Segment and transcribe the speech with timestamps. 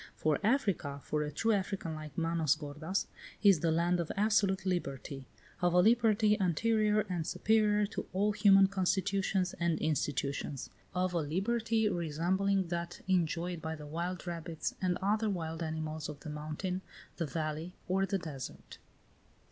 [0.15, 3.05] For Africa, for a true African like Manos gordas,
[3.43, 5.27] is the land of absolute liberty;
[5.61, 11.87] of a liberty anterior and superior to all human constitutions and institutions; of a liberty
[11.87, 16.81] resembling that enjoyed by the wild rabbits and other wild animals of the mountain,
[17.17, 18.79] the valley, or the desert.